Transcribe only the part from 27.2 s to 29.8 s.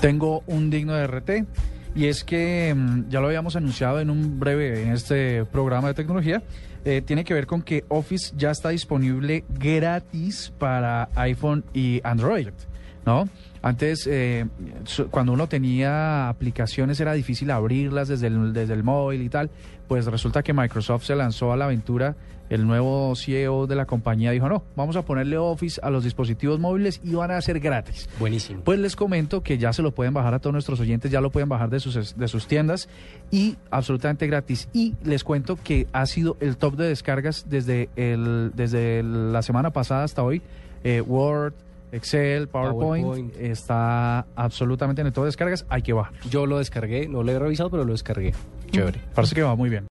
a ser gratis. Buenísimo. Pues les comento que ya